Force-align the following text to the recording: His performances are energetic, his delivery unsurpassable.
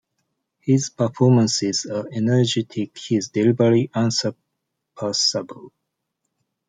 His 0.61 0.89
performances 0.89 1.85
are 1.85 2.07
energetic, 2.11 2.97
his 2.97 3.27
delivery 3.29 3.91
unsurpassable. 3.93 5.73